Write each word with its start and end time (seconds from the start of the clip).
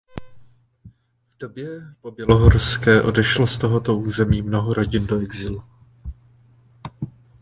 V 1.29 1.37
době 1.39 1.81
pobělohorské 2.01 3.01
odešlo 3.01 3.47
z 3.47 3.57
tohoto 3.57 3.97
území 3.97 4.41
mnoho 4.41 4.73
rodin 4.73 5.07
do 5.07 5.19
exilu. 5.21 5.63